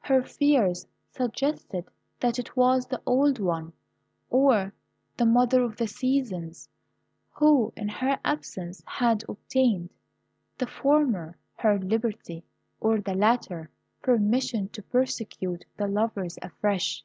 Her 0.00 0.22
fears 0.22 0.86
suggested 1.10 1.84
that 2.18 2.38
it 2.38 2.56
was 2.56 2.86
the 2.86 3.02
old 3.04 3.38
one, 3.38 3.74
or 4.30 4.72
the 5.18 5.26
Mother 5.26 5.62
of 5.62 5.76
the 5.76 5.86
Seasons, 5.86 6.70
who 7.32 7.70
in 7.76 7.88
her 7.90 8.18
absence 8.24 8.82
had 8.86 9.24
obtained, 9.28 9.90
the 10.56 10.66
former 10.66 11.36
her 11.56 11.78
liberty, 11.78 12.46
or 12.80 12.98
the 13.02 13.12
latter 13.12 13.68
permission 14.00 14.70
to 14.70 14.80
persecute 14.82 15.66
the 15.76 15.86
lovers 15.86 16.38
afresh. 16.40 17.04